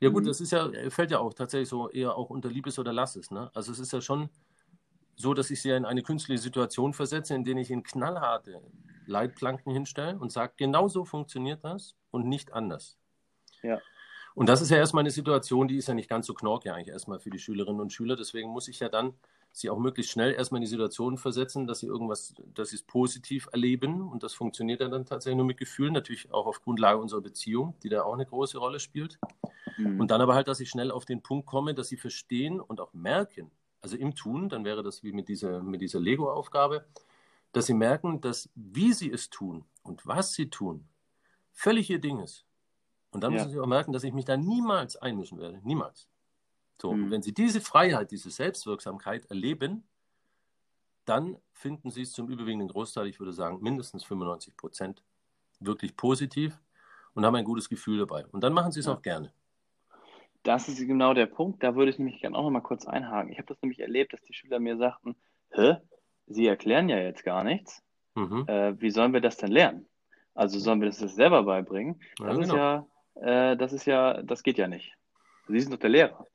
[0.00, 0.28] Ja gut, mhm.
[0.28, 3.30] das ist ja, fällt ja auch tatsächlich so eher auch unter Liebes oder Lasses.
[3.30, 3.50] Ne?
[3.54, 4.28] Also es ist ja schon
[5.16, 8.62] so, dass ich sie in eine künstliche Situation versetze, in der ich in knallharte
[9.06, 12.96] Leitplanken hinstelle und sage, genau so funktioniert das und nicht anders.
[13.62, 13.80] Ja.
[14.34, 16.88] Und das ist ja erstmal eine Situation, die ist ja nicht ganz so knorke eigentlich
[16.88, 18.14] erstmal für die Schülerinnen und Schüler.
[18.14, 19.14] Deswegen muss ich ja dann
[19.60, 22.82] sie auch möglichst schnell erstmal in die Situation versetzen, dass sie irgendwas, dass sie es
[22.82, 24.08] positiv erleben.
[24.08, 27.74] Und das funktioniert ja dann tatsächlich nur mit Gefühlen, natürlich auch auf Grundlage unserer Beziehung,
[27.82, 29.18] die da auch eine große Rolle spielt.
[29.76, 30.00] Mhm.
[30.00, 32.80] Und dann aber halt, dass ich schnell auf den Punkt komme, dass sie verstehen und
[32.80, 36.84] auch merken, also im Tun, dann wäre das wie mit dieser, mit dieser Lego-Aufgabe,
[37.52, 40.88] dass sie merken, dass wie sie es tun und was sie tun,
[41.52, 42.44] völlig ihr Ding ist.
[43.10, 43.38] Und dann ja.
[43.38, 45.60] müssen Sie auch merken, dass ich mich da niemals einmischen werde.
[45.64, 46.07] Niemals.
[46.80, 47.04] So, mhm.
[47.04, 49.84] und wenn Sie diese Freiheit, diese Selbstwirksamkeit erleben,
[51.04, 55.02] dann finden Sie es zum überwiegenden Großteil, ich würde sagen, mindestens 95 Prozent
[55.60, 56.58] wirklich positiv
[57.14, 58.26] und haben ein gutes Gefühl dabei.
[58.26, 58.92] Und dann machen sie es ja.
[58.92, 59.32] auch gerne.
[60.44, 61.62] Das ist genau der Punkt.
[61.62, 63.32] Da würde ich nämlich gerne auch noch mal kurz einhaken.
[63.32, 65.16] Ich habe das nämlich erlebt, dass die Schüler mir sagten,
[65.50, 65.76] hä,
[66.26, 67.82] Sie erklären ja jetzt gar nichts.
[68.14, 68.44] Mhm.
[68.46, 69.86] Äh, wie sollen wir das denn lernen?
[70.34, 72.00] Also sollen wir das selber beibringen?
[72.18, 72.42] Das ja, genau.
[72.42, 74.94] ist ja, äh, das ist ja, das geht ja nicht.
[75.48, 76.26] Sie sind doch der Lehrer.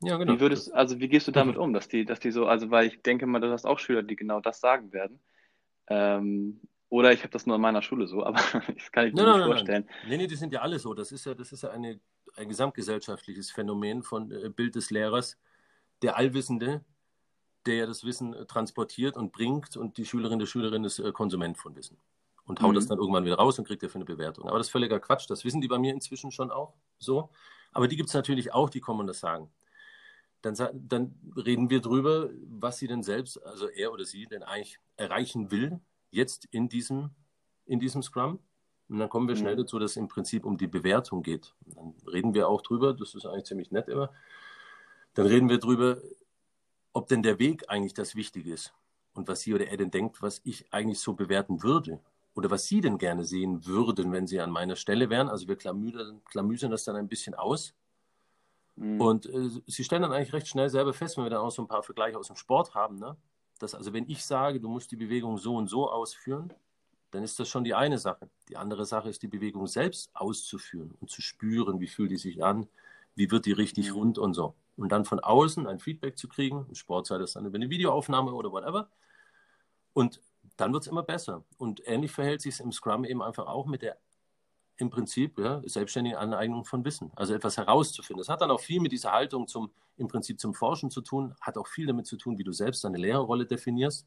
[0.00, 0.34] Ja, genau.
[0.34, 2.86] Wie würdest, also wie gehst du damit um, dass die, dass die so, also weil
[2.86, 5.20] ich denke mal, du hast auch Schüler, die genau das sagen werden.
[5.88, 9.22] Ähm, oder ich habe das nur in meiner Schule so, aber das kann ich mir
[9.22, 9.84] nein, nicht nein, vorstellen.
[9.86, 10.10] Nein, nein.
[10.10, 10.94] Nee, nee, die sind ja alle so.
[10.94, 12.00] Das ist ja, das ist ja eine,
[12.36, 15.38] ein gesamtgesellschaftliches Phänomen von äh, Bild des Lehrers.
[16.02, 16.84] Der Allwissende,
[17.66, 21.12] der ja das Wissen äh, transportiert und bringt und die Schülerin, der Schülerin ist äh,
[21.12, 21.98] Konsument von Wissen.
[22.44, 22.76] Und haut mhm.
[22.76, 24.48] das dann irgendwann wieder raus und kriegt dafür eine Bewertung.
[24.48, 25.28] Aber das ist völliger Quatsch.
[25.28, 27.28] Das wissen die bei mir inzwischen schon auch so.
[27.72, 29.50] Aber die gibt es natürlich auch, die kommen und das sagen
[30.42, 34.78] dann, dann reden wir drüber, was sie denn selbst, also er oder sie, denn eigentlich
[34.96, 37.10] erreichen will, jetzt in diesem,
[37.66, 38.38] in diesem Scrum.
[38.88, 39.60] Und dann kommen wir schnell mhm.
[39.60, 41.54] dazu, dass es im Prinzip um die Bewertung geht.
[41.66, 44.10] Dann reden wir auch drüber, das ist eigentlich ziemlich nett immer.
[45.14, 45.98] Dann reden wir drüber,
[46.92, 48.72] ob denn der Weg eigentlich das Wichtige ist
[49.12, 52.00] und was sie oder er denn denkt, was ich eigentlich so bewerten würde
[52.34, 55.28] oder was sie denn gerne sehen würden, wenn sie an meiner Stelle wären.
[55.28, 57.74] Also wir klamüsern das dann ein bisschen aus
[58.78, 59.00] Mhm.
[59.00, 61.62] Und äh, sie stellen dann eigentlich recht schnell selber fest, wenn wir dann auch so
[61.62, 63.16] ein paar Vergleiche aus dem Sport haben, ne?
[63.58, 66.52] dass also wenn ich sage, du musst die Bewegung so und so ausführen,
[67.10, 68.28] dann ist das schon die eine Sache.
[68.48, 72.44] Die andere Sache ist, die Bewegung selbst auszuführen und zu spüren, wie fühlt die sich
[72.44, 72.68] an,
[73.16, 73.96] wie wird die richtig mhm.
[73.96, 74.54] rund und so.
[74.76, 77.70] Und dann von außen ein Feedback zu kriegen, im Sport sei das dann über eine
[77.70, 78.88] Videoaufnahme oder whatever.
[79.92, 80.20] Und
[80.56, 81.42] dann wird es immer besser.
[81.56, 83.96] Und ähnlich verhält sich es im Scrum eben einfach auch mit der
[84.78, 88.20] im Prinzip ja, selbstständige Aneignung von Wissen, also etwas herauszufinden.
[88.20, 91.34] Das hat dann auch viel mit dieser Haltung zum, im Prinzip zum Forschen zu tun,
[91.40, 94.06] hat auch viel damit zu tun, wie du selbst deine Lehrerrolle definierst,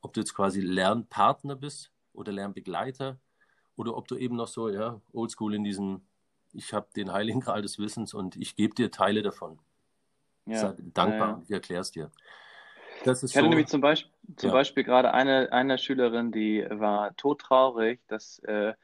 [0.00, 3.18] ob du jetzt quasi Lernpartner bist oder Lernbegleiter
[3.76, 6.02] oder ob du eben noch so, ja, oldschool in diesem,
[6.52, 9.58] ich habe den Heiligen Gral des Wissens und ich gebe dir Teile davon.
[10.46, 10.58] Ja.
[10.58, 11.42] Sei dankbar ja, ja.
[11.42, 12.10] ich erkläre es dir.
[13.04, 14.54] Das ist ich hatte so, nämlich zum Beispiel, zum ja.
[14.54, 18.74] Beispiel gerade eine, eine Schülerin, die war todtraurig, dass äh,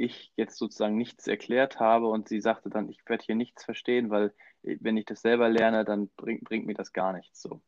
[0.00, 4.10] ich jetzt sozusagen nichts erklärt habe und sie sagte dann, ich werde hier nichts verstehen,
[4.10, 7.62] weil äh, wenn ich das selber lerne, dann bringt, bringt mir das gar nichts so.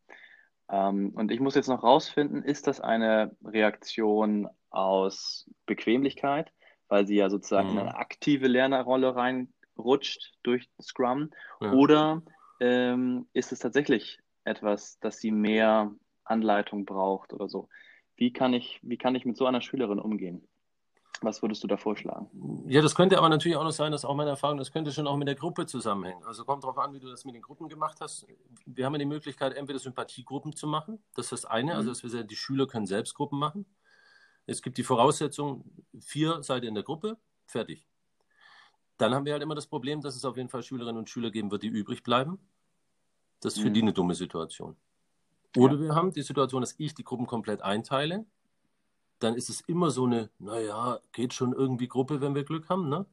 [0.71, 6.53] Ähm, und ich muss jetzt noch rausfinden, ist das eine Reaktion aus Bequemlichkeit,
[6.89, 7.75] weil sie ja sozusagen mhm.
[7.75, 11.73] in eine aktive Lernerrolle reinrutscht durch Scrum, ja.
[11.73, 12.23] oder
[12.61, 15.93] ähm, ist es tatsächlich etwas, dass sie mehr
[16.25, 17.69] Anleitung braucht oder so?
[18.17, 20.49] Wie kann ich, wie kann ich mit so einer Schülerin umgehen?
[21.23, 22.29] Was würdest du da vorschlagen?
[22.67, 25.07] Ja, das könnte aber natürlich auch noch sein, dass auch meine Erfahrung, das könnte schon
[25.07, 26.23] auch mit der Gruppe zusammenhängen.
[26.25, 28.27] Also kommt darauf an, wie du das mit den Gruppen gemacht hast.
[28.67, 30.99] Wir haben ja die Möglichkeit, entweder Sympathiegruppen zu machen.
[31.15, 31.93] Das ist das eine, also mhm.
[31.93, 33.67] dass wir sagen, die Schüler können selbst Gruppen machen.
[34.47, 35.65] Es gibt die Voraussetzung,
[36.01, 37.87] vier seid ihr in der Gruppe, fertig.
[38.99, 41.31] Dann haben wir halt immer das Problem, dass es auf jeden Fall Schülerinnen und Schüler
[41.31, 42.39] geben wird, die übrig bleiben.
[43.41, 43.75] Das ist für mhm.
[43.75, 44.77] die eine dumme Situation.
[45.57, 45.81] Oder ja.
[45.81, 48.27] wir haben die Situation, dass ich die Gruppen komplett einteile
[49.23, 52.89] dann ist es immer so eine, naja, geht schon irgendwie Gruppe, wenn wir Glück haben,
[52.89, 53.07] ne?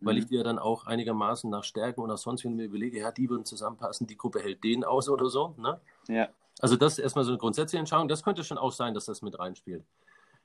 [0.00, 0.20] Weil mhm.
[0.20, 3.44] ich dir dann auch einigermaßen nach Stärken oder sonst, wenn mir überlege, ja, die würden
[3.44, 5.80] zusammenpassen, die Gruppe hält den aus oder so, ne?
[6.08, 6.28] Ja.
[6.60, 8.08] Also das ist erstmal so eine grundsätzliche Entscheidung.
[8.08, 9.84] Das könnte schon auch sein, dass das mit reinspielt.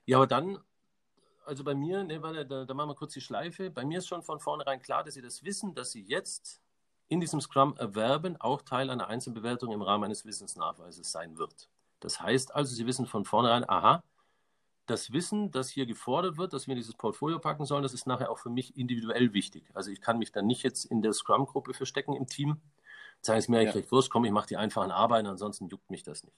[0.05, 0.59] Ja, aber dann,
[1.45, 3.69] also bei mir, ne, warte, da, da machen wir kurz die Schleife.
[3.69, 6.61] Bei mir ist schon von vornherein klar, dass sie das wissen, dass sie jetzt
[7.07, 11.69] in diesem Scrum erwerben auch Teil einer Einzelbewertung im Rahmen eines Wissensnachweises sein wird.
[11.99, 14.03] Das heißt also, sie wissen von vornherein, aha,
[14.85, 18.29] das Wissen, das hier gefordert wird, dass wir dieses Portfolio packen sollen, das ist nachher
[18.29, 19.69] auch für mich individuell wichtig.
[19.73, 22.61] Also ich kann mich dann nicht jetzt in der Scrum-Gruppe verstecken im Team.
[23.21, 23.79] Sagen es mir eigentlich ja.
[23.79, 26.35] recht wurscht, komm, ich mache die einfachen Arbeiten, ansonsten juckt mich das nicht.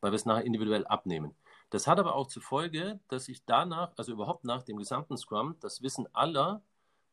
[0.00, 1.34] Weil wir es nachher individuell abnehmen.
[1.70, 5.56] Das hat aber auch zur Folge, dass ich danach, also überhaupt nach dem gesamten Scrum,
[5.60, 6.62] das Wissen aller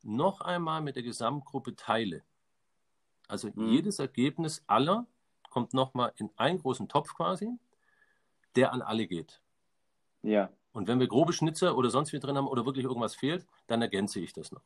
[0.04, 2.24] noch einmal mit der Gesamtgruppe teile.
[3.28, 3.70] Also mhm.
[3.70, 5.08] jedes Ergebnis aller
[5.50, 7.50] kommt nochmal in einen großen Topf quasi,
[8.56, 9.42] der an alle geht.
[10.22, 10.50] Ja.
[10.76, 13.82] Und wenn wir grobe Schnitzer oder sonst wie drin haben oder wirklich irgendwas fehlt, dann
[13.82, 14.62] ergänze ich das noch.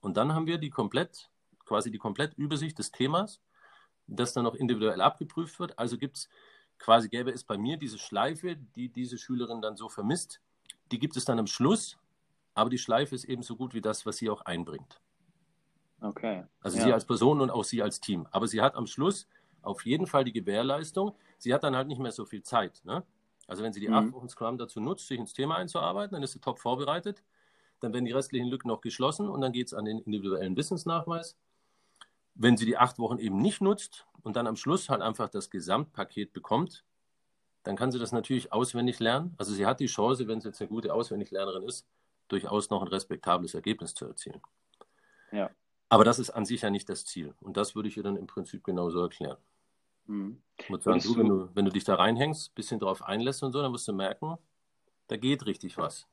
[0.00, 1.28] Und dann haben wir die komplett,
[1.66, 3.38] quasi die Komplettübersicht des Themas,
[4.06, 5.78] das dann noch individuell abgeprüft wird.
[5.78, 6.28] Also gibt es
[6.78, 10.40] quasi gäbe es bei mir diese Schleife, die diese Schülerin dann so vermisst,
[10.90, 11.98] die gibt es dann am Schluss,
[12.54, 15.02] aber die Schleife ist eben so gut wie das, was sie auch einbringt.
[16.00, 16.44] Okay.
[16.62, 16.84] Also ja.
[16.84, 18.26] sie als Person und auch sie als Team.
[18.30, 19.28] Aber sie hat am Schluss
[19.60, 21.14] auf jeden Fall die Gewährleistung.
[21.36, 22.80] Sie hat dann halt nicht mehr so viel Zeit.
[22.84, 23.04] Ne?
[23.52, 23.94] Also wenn sie die mhm.
[23.94, 27.22] acht Wochen Scrum dazu nutzt, sich ins Thema einzuarbeiten, dann ist sie top vorbereitet.
[27.80, 31.36] Dann werden die restlichen Lücken noch geschlossen und dann geht es an den individuellen Wissensnachweis.
[32.34, 35.50] Wenn sie die acht Wochen eben nicht nutzt und dann am Schluss halt einfach das
[35.50, 36.86] Gesamtpaket bekommt,
[37.62, 39.34] dann kann sie das natürlich auswendig lernen.
[39.36, 41.86] Also sie hat die Chance, wenn sie jetzt eine gute Auswendiglernerin ist,
[42.28, 44.40] durchaus noch ein respektables Ergebnis zu erzielen.
[45.30, 45.50] Ja.
[45.90, 47.34] Aber das ist an sich ja nicht das Ziel.
[47.40, 49.36] Und das würde ich ihr dann im Prinzip genauso erklären.
[50.12, 50.42] Mhm.
[50.58, 53.42] Ich würde sagen, du, wenn, du, wenn du dich da reinhängst, ein bisschen drauf einlässt
[53.42, 54.36] und so, dann wirst du merken,
[55.08, 56.06] da geht richtig was.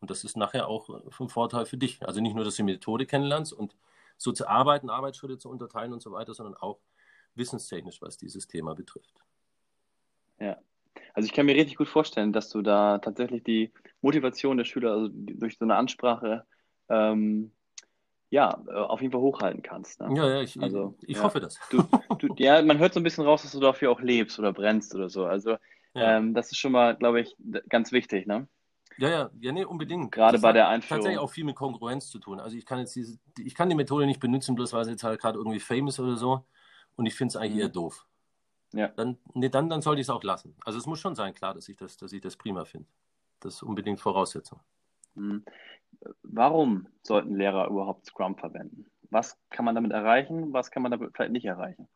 [0.00, 2.04] Und das ist nachher auch vom Vorteil für dich.
[2.04, 3.76] Also nicht nur, dass du die Methode kennenlernst und
[4.16, 6.80] so zu arbeiten, Arbeitsschritte zu unterteilen und so weiter, sondern auch
[7.34, 9.14] wissenstechnisch, was dieses Thema betrifft.
[10.40, 10.58] Ja.
[11.14, 14.92] Also ich kann mir richtig gut vorstellen, dass du da tatsächlich die Motivation der Schüler
[14.92, 16.44] also durch so eine Ansprache
[16.88, 17.52] ähm,
[18.32, 20.00] ja, äh, auf jeden Fall hochhalten kannst.
[20.00, 20.08] Ne?
[20.16, 21.60] Ja, ja, ich, also, ich ja, hoffe das.
[21.68, 21.82] Du,
[22.18, 24.94] du, ja, man hört so ein bisschen raus, dass du dafür auch lebst oder brennst
[24.94, 25.26] oder so.
[25.26, 25.50] Also
[25.92, 26.16] ja.
[26.16, 27.36] ähm, das ist schon mal, glaube ich,
[27.68, 28.48] ganz wichtig, ne?
[28.96, 30.12] Ja, ja, ja, nee, unbedingt.
[30.12, 31.00] Gerade das bei der Einführung.
[31.00, 32.40] Tatsächlich auch viel mit Kongruenz zu tun.
[32.40, 35.04] Also ich kann jetzt diese, ich kann die Methode nicht benutzen, bloß weil sie jetzt
[35.04, 36.46] halt gerade irgendwie famous oder so.
[36.96, 37.60] Und ich finde es eigentlich mhm.
[37.60, 38.06] eher doof.
[38.72, 38.88] Ja.
[38.88, 40.56] Dann, nee, dann, dann sollte ich es auch lassen.
[40.64, 42.88] Also es muss schon sein, klar, dass ich das, dass ich das prima finde.
[43.40, 44.60] Das ist unbedingt Voraussetzung.
[45.14, 45.44] Mhm.
[46.22, 48.86] Warum sollten Lehrer überhaupt Scrum verwenden?
[49.10, 50.52] Was kann man damit erreichen?
[50.52, 51.88] Was kann man damit vielleicht nicht erreichen?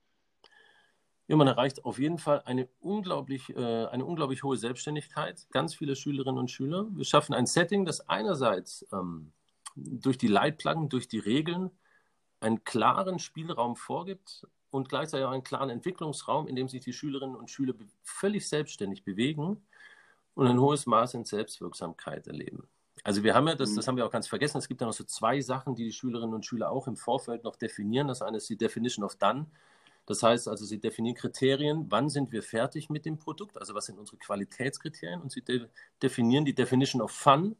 [1.28, 5.46] Ja, man erreicht auf jeden Fall eine unglaublich, äh, eine unglaublich hohe Selbstständigkeit.
[5.50, 6.86] Ganz viele Schülerinnen und Schüler.
[6.90, 9.32] Wir schaffen ein Setting, das einerseits ähm,
[9.74, 11.70] durch die Leitplanken, durch die Regeln
[12.38, 17.34] einen klaren Spielraum vorgibt und gleichzeitig auch einen klaren Entwicklungsraum, in dem sich die Schülerinnen
[17.34, 19.66] und Schüler völlig selbstständig bewegen
[20.34, 22.68] und ein hohes Maß in Selbstwirksamkeit erleben.
[23.04, 23.88] Also wir haben ja, das, das mhm.
[23.88, 26.34] haben wir auch ganz vergessen, es gibt ja noch so zwei Sachen, die die Schülerinnen
[26.34, 28.08] und Schüler auch im Vorfeld noch definieren.
[28.08, 29.46] Das eine ist die Definition of Done.
[30.06, 33.86] Das heißt also, sie definieren Kriterien, wann sind wir fertig mit dem Produkt, also was
[33.86, 35.66] sind unsere Qualitätskriterien und sie de
[36.00, 37.56] definieren die Definition of Fun.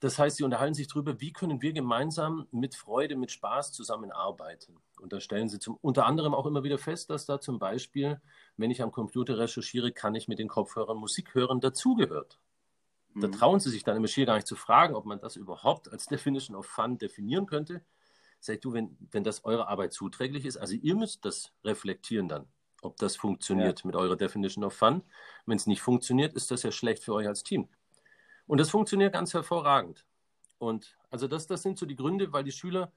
[0.00, 4.76] Das heißt, sie unterhalten sich darüber, wie können wir gemeinsam mit Freude, mit Spaß zusammenarbeiten.
[5.00, 8.20] Und da stellen sie zum, unter anderem auch immer wieder fest, dass da zum Beispiel,
[8.56, 12.38] wenn ich am Computer recherchiere, kann ich mit den Kopfhörern Musik hören, dazugehört.
[13.20, 13.32] Da mhm.
[13.32, 16.06] trauen sie sich dann im Schier gar nicht zu fragen, ob man das überhaupt als
[16.06, 17.82] Definition of Fun definieren könnte.
[18.40, 22.46] Sag du, wenn, wenn das eurer Arbeit zuträglich ist, also ihr müsst das reflektieren dann,
[22.82, 23.86] ob das funktioniert ja.
[23.86, 25.02] mit eurer Definition of Fun.
[25.46, 27.68] Wenn es nicht funktioniert, ist das ja schlecht für euch als Team.
[28.46, 30.04] Und das funktioniert ganz hervorragend.
[30.58, 32.92] Und also das, das sind so die Gründe, weil die Schüler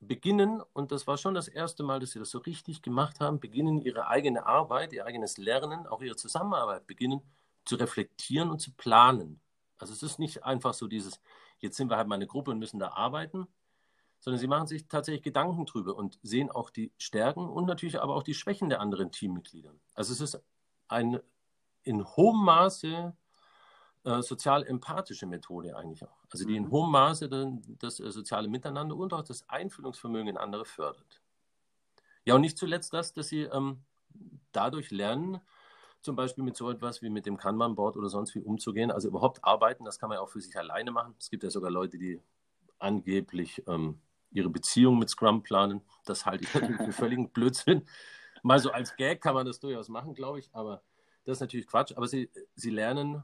[0.00, 3.40] beginnen, und das war schon das erste Mal, dass sie das so richtig gemacht haben,
[3.40, 7.20] beginnen ihre eigene Arbeit, ihr eigenes Lernen, auch ihre Zusammenarbeit beginnen
[7.64, 9.40] zu reflektieren und zu planen.
[9.78, 11.20] Also es ist nicht einfach so dieses,
[11.58, 13.46] jetzt sind wir halt mal eine Gruppe und müssen da arbeiten,
[14.20, 18.14] sondern sie machen sich tatsächlich Gedanken drüber und sehen auch die Stärken und natürlich aber
[18.14, 19.72] auch die Schwächen der anderen Teammitglieder.
[19.94, 20.42] Also es ist
[20.88, 21.22] eine
[21.82, 23.16] in hohem Maße
[24.04, 26.24] äh, sozial-empathische Methode eigentlich auch.
[26.30, 26.70] Also die in mhm.
[26.70, 31.22] hohem Maße dann das äh, soziale Miteinander und auch das Einfühlungsvermögen in andere fördert.
[32.24, 33.82] Ja, und nicht zuletzt das, dass sie ähm,
[34.52, 35.40] dadurch lernen,
[36.00, 38.90] zum Beispiel mit so etwas wie mit dem Kanban-Board oder sonst wie umzugehen.
[38.90, 41.14] Also überhaupt arbeiten, das kann man ja auch für sich alleine machen.
[41.18, 42.20] Es gibt ja sogar Leute, die
[42.78, 45.82] angeblich ähm, ihre Beziehung mit Scrum planen.
[46.04, 47.86] Das halte ich natürlich für völligen Blödsinn.
[48.42, 50.82] Mal so als Gag kann man das durchaus machen, glaube ich, aber
[51.24, 51.92] das ist natürlich Quatsch.
[51.96, 53.22] Aber sie, sie lernen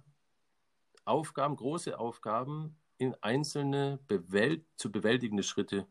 [1.05, 5.87] Aufgaben, große Aufgaben in einzelne bewält zu bewältigende Schritte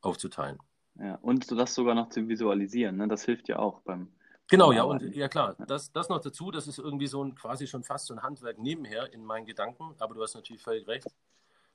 [0.00, 0.58] aufzuteilen.
[0.98, 3.08] Ja, und das sogar noch zu visualisieren, ne?
[3.08, 4.12] das hilft ja auch beim.
[4.48, 7.66] Genau, ja, und ja klar, das, das noch dazu, das ist irgendwie so ein quasi
[7.66, 11.06] schon fast so ein Handwerk nebenher in meinen Gedanken, aber du hast natürlich völlig recht.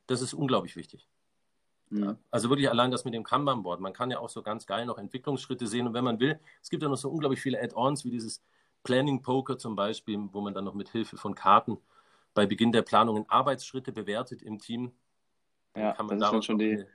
[0.05, 1.07] Das ist unglaublich wichtig.
[1.91, 2.15] Ja.
[2.29, 3.79] Also wirklich allein das mit dem Kanban-Board.
[3.79, 5.87] Man kann ja auch so ganz geil noch Entwicklungsschritte sehen.
[5.87, 8.43] Und wenn man will, es gibt ja noch so unglaublich viele Add-ons, wie dieses
[8.83, 11.77] Planning Poker zum Beispiel, wo man dann noch mit Hilfe von Karten
[12.33, 14.91] bei Beginn der Planungen Arbeitsschritte bewertet im Team.
[15.73, 16.85] Dann ja, kann man das ist schon die,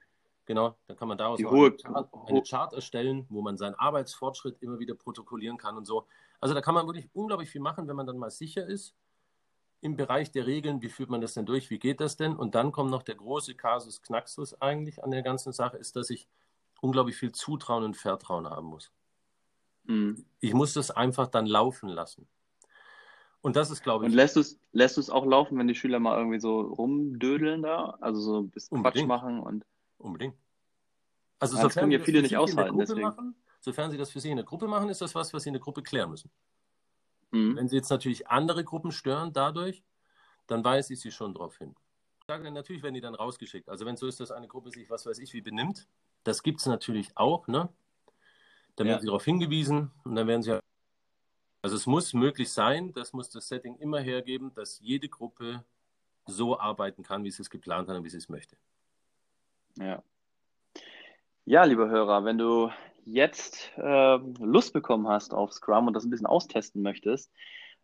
[0.47, 4.79] genau, dann kann man daraus eine, Chart, eine Chart erstellen, wo man seinen Arbeitsfortschritt immer
[4.79, 6.07] wieder protokollieren kann und so.
[6.41, 8.95] Also da kann man wirklich unglaublich viel machen, wenn man dann mal sicher ist,
[9.81, 12.35] im Bereich der Regeln, wie führt man das denn durch, wie geht das denn?
[12.35, 16.09] Und dann kommt noch der große Kasus Knaxus eigentlich an der ganzen Sache, ist, dass
[16.09, 16.27] ich
[16.81, 18.93] unglaublich viel Zutrauen und Vertrauen haben muss.
[19.85, 20.25] Mhm.
[20.41, 22.27] Ich muss das einfach dann laufen lassen.
[23.43, 24.11] Und das ist, glaube ich.
[24.11, 27.97] Und lässt du es lässt auch laufen, wenn die Schüler mal irgendwie so rumdödeln da?
[28.01, 29.07] Also so ein bisschen Unbedingt.
[29.07, 29.65] Quatsch machen und.
[30.05, 30.37] Unbedingt.
[31.39, 32.77] Also, das können ja viele nicht aushalten.
[33.01, 35.49] Machen, sofern sie das für sich in der Gruppe machen, ist das was, was sie
[35.49, 36.31] in der Gruppe klären müssen.
[37.31, 37.57] Mhm.
[37.57, 39.83] Wenn sie jetzt natürlich andere Gruppen stören dadurch,
[40.47, 41.75] dann weise ich sie schon darauf hin.
[42.21, 43.69] Ich sage natürlich werden die dann rausgeschickt.
[43.69, 45.89] Also wenn es so ist, dass eine Gruppe sich, was weiß ich, wie benimmt,
[46.23, 47.69] das gibt es natürlich auch, ne?
[48.77, 48.93] Dann ja.
[48.93, 50.59] werden sie darauf hingewiesen und dann werden sie
[51.65, 55.65] also es muss möglich sein, das muss das Setting immer hergeben, dass jede Gruppe
[56.27, 58.59] so arbeiten kann, wie sie es geplant hat und wie sie es möchte.
[59.79, 60.03] Ja.
[61.45, 62.71] Ja, liebe Hörer, wenn du
[63.05, 67.31] jetzt äh, Lust bekommen hast auf Scrum und das ein bisschen austesten möchtest,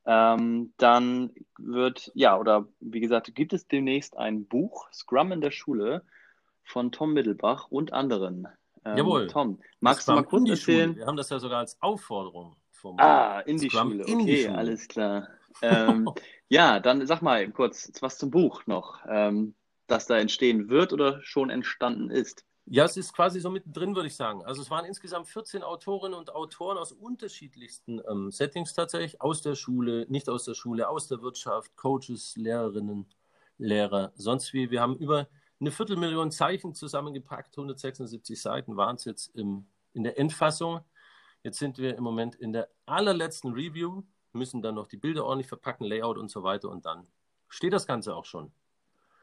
[0.07, 5.51] Ähm, dann wird, ja, oder wie gesagt, gibt es demnächst ein Buch, Scrum in der
[5.51, 6.05] Schule,
[6.65, 8.49] von Tom Mittelbach und anderen.
[8.85, 9.27] Ähm, Jawohl.
[9.27, 10.97] Tom, magst du mal kurz erzählen?
[10.97, 13.11] Wir haben das ja sogar als Aufforderung formuliert.
[13.11, 14.05] Ah, in die Scrum Schule.
[14.05, 14.59] Okay, die Schule.
[14.59, 15.29] alles klar.
[15.63, 16.09] Ähm,
[16.49, 19.55] ja, dann sag mal kurz was zum Buch noch, ähm,
[19.91, 22.45] das da entstehen wird oder schon entstanden ist.
[22.67, 24.45] Ja, es ist quasi so mittendrin, würde ich sagen.
[24.45, 29.57] Also es waren insgesamt 14 Autorinnen und Autoren aus unterschiedlichsten ähm, Settings tatsächlich, aus der
[29.57, 33.07] Schule, nicht aus der Schule, aus der Wirtschaft, Coaches, Lehrerinnen,
[33.59, 34.71] Lehrer, sonst wie.
[34.71, 35.27] Wir haben über
[35.59, 40.81] eine Viertelmillion Zeichen zusammengepackt, 176 Seiten waren es jetzt im, in der Endfassung.
[41.43, 45.49] Jetzt sind wir im Moment in der allerletzten Review, müssen dann noch die Bilder ordentlich
[45.49, 47.09] verpacken, Layout und so weiter und dann
[47.49, 48.53] steht das Ganze auch schon.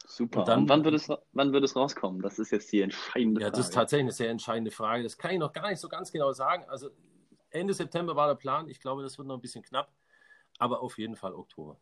[0.09, 0.39] Super.
[0.39, 2.21] Und, dann, und wann, wird es, wann wird es rauskommen?
[2.21, 3.45] Das ist jetzt die entscheidende Frage.
[3.45, 5.03] Ja, das ist tatsächlich eine sehr entscheidende Frage.
[5.03, 6.63] Das kann ich noch gar nicht so ganz genau sagen.
[6.69, 6.89] Also
[7.49, 8.69] Ende September war der Plan.
[8.69, 9.91] Ich glaube, das wird noch ein bisschen knapp.
[10.59, 11.77] Aber auf jeden Fall Oktober.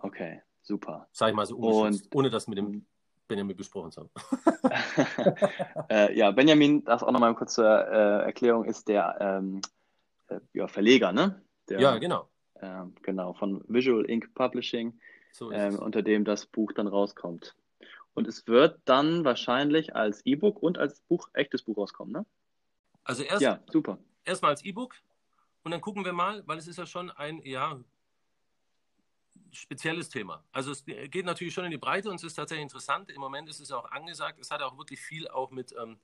[0.00, 1.06] Okay, super.
[1.12, 2.86] Sag ich mal so, und, ohne das mit dem
[3.28, 4.10] Benjamin besprochen zu haben.
[5.90, 9.60] äh, ja, Benjamin, das auch nochmal eine kurze äh, Erklärung, ist der ähm,
[10.28, 11.42] äh, ja, Verleger, ne?
[11.68, 12.30] Der, ja, genau.
[12.56, 14.98] Ähm, genau, von Visual Ink Publishing
[15.32, 17.56] so ähm, unter dem das Buch dann rauskommt.
[18.14, 22.26] Und es wird dann wahrscheinlich als E-Book und als Buch, echtes Buch rauskommen, ne?
[23.04, 23.98] Also erst, ja, super.
[24.24, 24.94] erstmal als E-Book
[25.64, 27.80] und dann gucken wir mal, weil es ist ja schon ein ja,
[29.50, 30.44] spezielles Thema.
[30.52, 33.10] Also es geht natürlich schon in die Breite und es ist tatsächlich interessant.
[33.10, 34.38] Im Moment ist es auch angesagt.
[34.40, 35.98] Es hat auch wirklich viel auch mit ähm,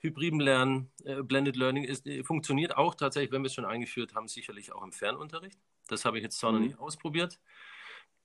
[0.00, 4.14] hybriden Lernen, äh, Blended Learning ist, äh, funktioniert auch tatsächlich, wenn wir es schon eingeführt
[4.14, 5.58] haben, sicherlich auch im Fernunterricht.
[5.88, 6.58] Das habe ich jetzt zwar mhm.
[6.58, 7.38] noch nicht ausprobiert.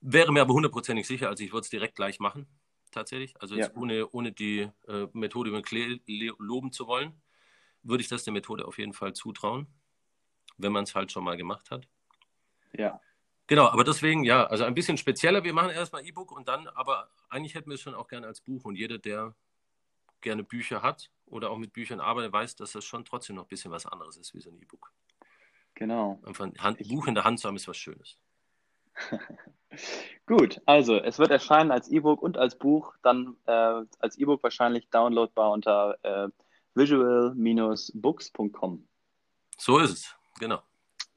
[0.00, 2.46] Wäre mir aber hundertprozentig sicher, also ich würde es direkt gleich machen,
[2.90, 3.40] tatsächlich.
[3.40, 3.70] Also ja.
[3.74, 6.00] ohne, ohne die äh, Methode mit Klee
[6.38, 7.20] loben zu wollen,
[7.82, 9.66] würde ich das der Methode auf jeden Fall zutrauen,
[10.58, 11.88] wenn man es halt schon mal gemacht hat.
[12.72, 13.00] Ja.
[13.46, 15.44] Genau, aber deswegen, ja, also ein bisschen spezieller.
[15.44, 18.40] Wir machen erstmal E-Book und dann, aber eigentlich hätten wir es schon auch gerne als
[18.40, 19.34] Buch und jeder, der
[20.20, 23.48] gerne Bücher hat oder auch mit Büchern arbeitet, weiß, dass das schon trotzdem noch ein
[23.48, 24.92] bisschen was anderes ist wie so ein E-Book.
[25.74, 26.18] Genau.
[26.24, 28.18] Einfach ein Buch in der Hand zu haben, ist was Schönes.
[30.26, 34.88] Gut, also es wird erscheinen als E-Book und als Buch, dann äh, als E-Book wahrscheinlich
[34.90, 36.28] downloadbar unter äh,
[36.74, 38.86] visual-books.com.
[39.58, 40.60] So ist es, genau.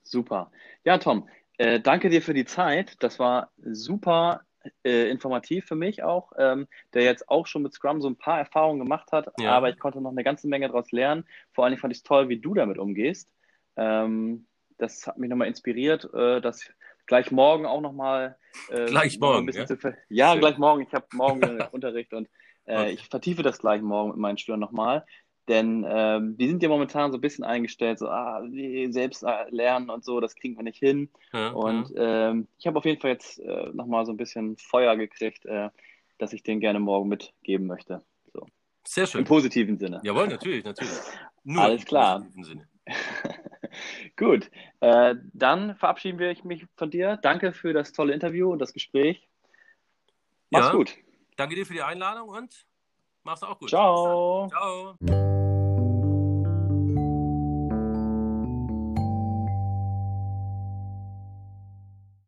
[0.04, 0.52] Super.
[0.84, 2.96] Ja, Tom, äh, danke dir für die Zeit.
[3.00, 4.42] Das war super
[4.84, 8.40] äh, informativ für mich auch, ähm, der jetzt auch schon mit Scrum so ein paar
[8.40, 9.52] Erfahrungen gemacht hat, ja.
[9.52, 11.26] aber ich konnte noch eine ganze Menge daraus lernen.
[11.52, 13.32] Vor allem fand ich es toll, wie du damit umgehst.
[13.76, 16.70] Ähm, das hat mich nochmal inspiriert, äh, dass
[17.10, 18.38] gleich morgen auch nochmal.
[18.70, 19.52] Äh, gleich morgen.
[19.52, 19.66] Ja,
[20.10, 20.84] ja gleich morgen.
[20.84, 21.42] Ich habe morgen
[21.72, 22.30] Unterricht und
[22.66, 22.92] äh, okay.
[22.92, 25.06] ich vertiefe das gleich morgen mit meinen Schülern nochmal.
[25.50, 28.44] Denn äh, die sind ja momentan so ein bisschen eingestellt, so, ah,
[28.90, 31.10] selbst äh, lernen und so, das kriegen wir nicht hin.
[31.34, 32.30] Ja, und ja.
[32.30, 35.70] Ähm, ich habe auf jeden Fall jetzt äh, nochmal so ein bisschen Feuer gekriegt, äh,
[36.20, 38.04] dass ich den gerne morgen mitgeben möchte.
[38.32, 38.46] So.
[38.86, 39.22] Sehr schön.
[39.22, 40.00] Im positiven Sinne.
[40.04, 40.94] Jawohl, natürlich, natürlich.
[41.44, 42.18] Nur Alles klar.
[42.18, 42.68] Im positiven Sinne.
[44.18, 47.18] Gut, äh, dann verabschieden wir mich von dir.
[47.22, 49.28] Danke für das tolle Interview und das Gespräch.
[50.50, 50.98] Mach's ja, gut.
[51.36, 52.66] Danke dir für die Einladung und
[53.24, 53.70] mach's auch gut.
[53.70, 54.50] Ciao.
[54.50, 55.39] Ciao.